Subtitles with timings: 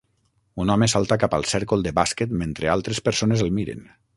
[0.63, 3.87] Un home salta cap al cèrcol de bàsquet mentre altres persones el miren.